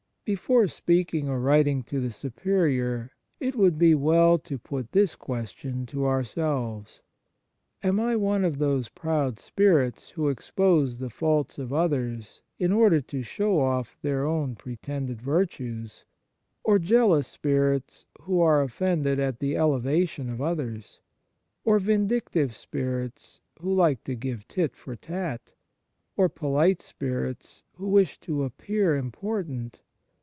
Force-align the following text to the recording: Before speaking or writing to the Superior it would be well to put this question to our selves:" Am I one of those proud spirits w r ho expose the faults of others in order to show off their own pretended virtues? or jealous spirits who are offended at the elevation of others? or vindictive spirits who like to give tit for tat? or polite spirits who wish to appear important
Before 0.23 0.67
speaking 0.67 1.27
or 1.27 1.41
writing 1.41 1.83
to 1.85 1.99
the 1.99 2.11
Superior 2.11 3.11
it 3.41 3.55
would 3.55 3.77
be 3.77 3.93
well 3.93 4.37
to 4.39 4.57
put 4.57 4.91
this 4.93 5.13
question 5.15 5.85
to 5.87 6.05
our 6.05 6.23
selves:" 6.23 7.01
Am 7.83 7.99
I 7.99 8.15
one 8.15 8.45
of 8.45 8.57
those 8.57 8.87
proud 8.87 9.39
spirits 9.39 10.09
w 10.11 10.27
r 10.27 10.29
ho 10.29 10.31
expose 10.31 10.99
the 10.99 11.09
faults 11.09 11.57
of 11.59 11.73
others 11.73 12.43
in 12.59 12.71
order 12.71 13.01
to 13.01 13.23
show 13.23 13.59
off 13.59 13.97
their 14.01 14.25
own 14.25 14.55
pretended 14.55 15.21
virtues? 15.21 16.05
or 16.63 16.79
jealous 16.79 17.27
spirits 17.27 18.05
who 18.21 18.39
are 18.39 18.61
offended 18.61 19.19
at 19.19 19.39
the 19.39 19.57
elevation 19.57 20.29
of 20.29 20.39
others? 20.39 21.01
or 21.65 21.77
vindictive 21.77 22.55
spirits 22.55 23.41
who 23.59 23.73
like 23.73 24.01
to 24.05 24.15
give 24.15 24.47
tit 24.47 24.77
for 24.77 24.95
tat? 24.95 25.55
or 26.15 26.29
polite 26.29 26.81
spirits 26.81 27.63
who 27.73 27.89
wish 27.89 28.17
to 28.19 28.43
appear 28.43 28.95
important 28.95 29.81